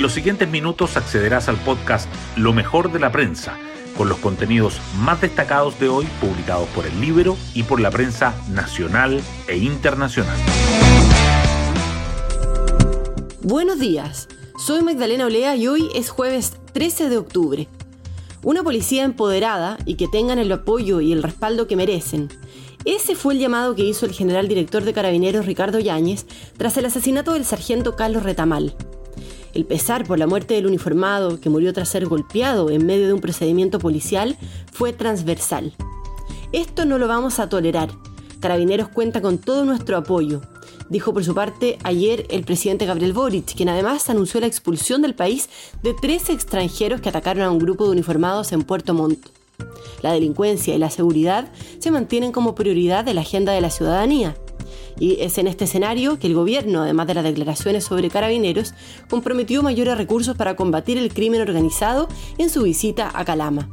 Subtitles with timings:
[0.00, 3.58] En los siguientes minutos accederás al podcast Lo mejor de la prensa,
[3.98, 8.34] con los contenidos más destacados de hoy publicados por el libro y por la prensa
[8.48, 10.38] nacional e internacional.
[13.42, 14.26] Buenos días,
[14.56, 17.68] soy Magdalena Olea y hoy es jueves 13 de octubre.
[18.42, 22.30] Una policía empoderada y que tengan el apoyo y el respaldo que merecen.
[22.86, 26.24] Ese fue el llamado que hizo el general director de Carabineros Ricardo Yáñez
[26.56, 28.74] tras el asesinato del sargento Carlos Retamal.
[29.54, 33.12] El pesar por la muerte del uniformado, que murió tras ser golpeado en medio de
[33.12, 34.36] un procedimiento policial,
[34.72, 35.72] fue transversal.
[36.52, 37.90] Esto no lo vamos a tolerar.
[38.40, 40.40] Carabineros cuenta con todo nuestro apoyo,
[40.88, 45.14] dijo por su parte ayer el presidente Gabriel Boric, quien además anunció la expulsión del
[45.14, 45.48] país
[45.82, 49.28] de tres extranjeros que atacaron a un grupo de uniformados en Puerto Montt.
[50.02, 54.36] La delincuencia y la seguridad se mantienen como prioridad de la agenda de la ciudadanía.
[55.00, 58.74] Y es en este escenario que el gobierno, además de las declaraciones sobre carabineros,
[59.08, 63.68] comprometió mayores recursos para combatir el crimen organizado en su visita a Calama.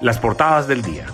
[0.00, 1.06] Las portadas del día.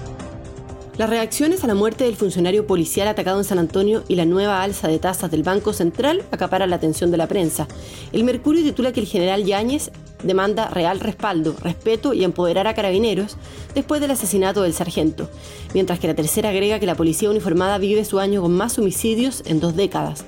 [0.99, 4.65] Las reacciones a la muerte del funcionario policial atacado en San Antonio y la nueva
[4.65, 7.69] alza de tasas del Banco Central acaparan la atención de la prensa.
[8.11, 9.93] El Mercurio titula que el general Yáñez
[10.25, 13.37] demanda real respaldo, respeto y empoderar a carabineros
[13.77, 15.31] después del asesinato del sargento,
[15.73, 19.45] mientras que la tercera agrega que la policía uniformada vive su año con más homicidios
[19.47, 20.25] en dos décadas.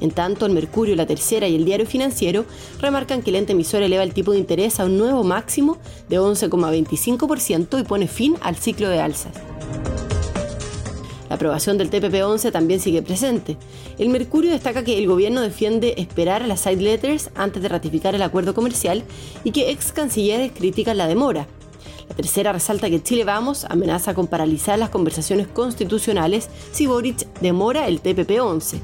[0.00, 2.44] En tanto, el Mercurio, la Tercera y el Diario Financiero
[2.80, 6.20] remarcan que el ente emisor eleva el tipo de interés a un nuevo máximo de
[6.20, 9.32] 11,25% y pone fin al ciclo de alzas.
[11.34, 13.56] La aprobación del TPP-11 también sigue presente.
[13.98, 18.14] El Mercurio destaca que el gobierno defiende esperar a las side letters antes de ratificar
[18.14, 19.02] el acuerdo comercial
[19.42, 21.48] y que ex cancilleres critican la demora.
[22.08, 27.88] La tercera resalta que Chile Vamos amenaza con paralizar las conversaciones constitucionales si Boric demora
[27.88, 28.78] el TPP-11.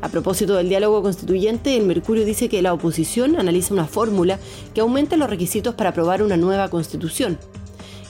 [0.00, 4.38] A propósito del diálogo constituyente, el Mercurio dice que la oposición analiza una fórmula
[4.74, 7.36] que aumente los requisitos para aprobar una nueva constitución.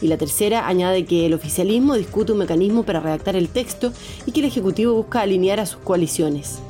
[0.01, 3.93] Y la tercera añade que el oficialismo discute un mecanismo para redactar el texto
[4.27, 6.61] y que el Ejecutivo busca alinear a sus coaliciones.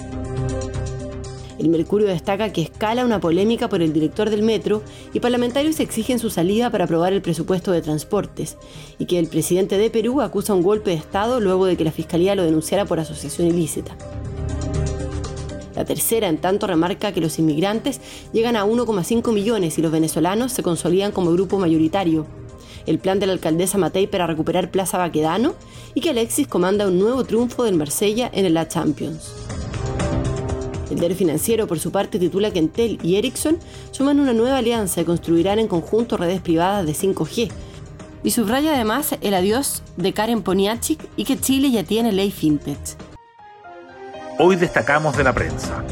[1.59, 6.21] El Mercurio destaca que escala una polémica por el director del metro y parlamentarios exigen
[6.21, 8.57] su salida para aprobar el presupuesto de transportes,
[8.99, 11.91] y que el presidente de Perú acusa un golpe de Estado luego de que la
[11.91, 13.97] Fiscalía lo denunciara por asociación ilícita.
[15.75, 18.01] La tercera, en tanto, remarca que los inmigrantes
[18.33, 22.27] llegan a 1,5 millones y los venezolanos se consolidan como grupo mayoritario,
[22.89, 25.55] el plan de la alcaldesa Matei para recuperar Plaza Baquedano
[25.95, 29.33] y que Alexis comanda un nuevo triunfo del Marsella en la Champions.
[30.91, 33.59] El diario financiero, por su parte, titula que Entel y Ericsson
[33.91, 37.51] suman una nueva alianza y construirán en conjunto redes privadas de 5G.
[38.25, 42.79] Y subraya además el adiós de Karen Poniachik y que Chile ya tiene ley fintech.
[44.39, 45.85] Hoy destacamos de la prensa.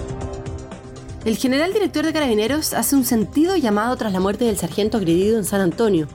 [1.27, 5.37] El general director de Carabineros hace un sentido llamado tras la muerte del sargento agredido
[5.37, 6.07] en San Antonio.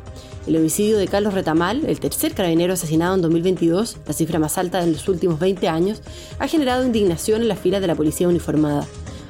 [0.47, 4.83] El homicidio de Carlos Retamal, el tercer carabinero asesinado en 2022, la cifra más alta
[4.83, 6.01] en los últimos 20 años,
[6.39, 8.87] ha generado indignación en las filas de la policía uniformada.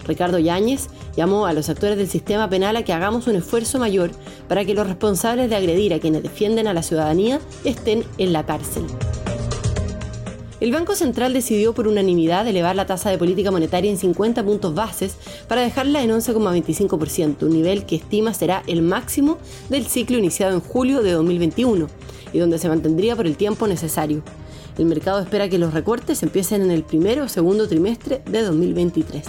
[0.07, 4.11] Ricardo Yáñez llamó a los actores del sistema penal a que hagamos un esfuerzo mayor
[4.47, 8.45] para que los responsables de agredir a quienes defienden a la ciudadanía estén en la
[8.45, 8.85] cárcel.
[10.61, 14.75] El Banco Central decidió por unanimidad elevar la tasa de política monetaria en 50 puntos
[14.75, 15.17] bases
[15.47, 19.39] para dejarla en 11,25%, un nivel que estima será el máximo
[19.69, 21.87] del ciclo iniciado en julio de 2021
[22.31, 24.21] y donde se mantendría por el tiempo necesario.
[24.77, 29.23] El mercado espera que los recortes empiecen en el primero o segundo trimestre de 2023.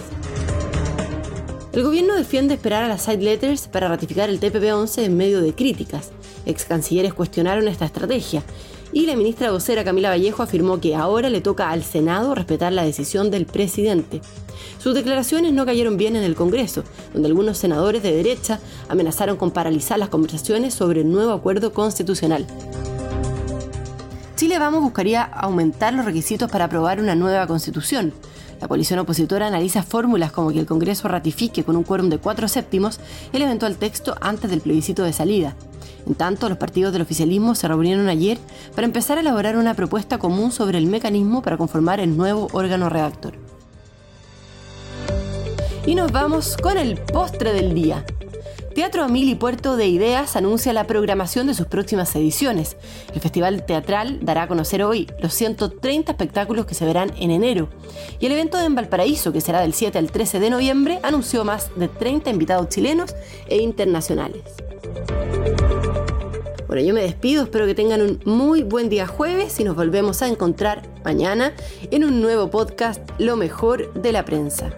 [1.73, 5.55] El gobierno defiende esperar a las side letters para ratificar el TPP-11 en medio de
[5.55, 6.11] críticas.
[6.45, 8.43] Ex cancilleres cuestionaron esta estrategia
[8.93, 12.83] y la ministra vocera Camila Vallejo afirmó que ahora le toca al Senado respetar la
[12.83, 14.21] decisión del presidente.
[14.77, 18.59] Sus declaraciones no cayeron bien en el Congreso, donde algunos senadores de derecha
[18.89, 22.45] amenazaron con paralizar las conversaciones sobre el nuevo acuerdo constitucional.
[24.35, 28.13] Chile Vamos buscaría aumentar los requisitos para aprobar una nueva constitución.
[28.63, 32.47] La coalición opositora analiza fórmulas como que el Congreso ratifique con un quórum de cuatro
[32.47, 33.01] séptimos
[33.33, 35.53] el eventual texto antes del plebiscito de salida.
[36.07, 38.37] En tanto, los partidos del oficialismo se reunieron ayer
[38.73, 42.87] para empezar a elaborar una propuesta común sobre el mecanismo para conformar el nuevo órgano
[42.87, 43.33] redactor.
[45.85, 48.05] Y nos vamos con el postre del día.
[48.73, 52.75] Teatro Amil y Puerto de Ideas anuncia la programación de sus próximas ediciones.
[53.13, 57.69] El festival teatral dará a conocer hoy los 130 espectáculos que se verán en enero.
[58.19, 61.69] Y el evento en Valparaíso, que será del 7 al 13 de noviembre, anunció más
[61.75, 63.15] de 30 invitados chilenos
[63.47, 64.41] e internacionales.
[66.65, 70.23] Bueno, yo me despido, espero que tengan un muy buen día jueves y nos volvemos
[70.23, 71.53] a encontrar mañana
[71.91, 74.71] en un nuevo podcast, Lo mejor de la prensa.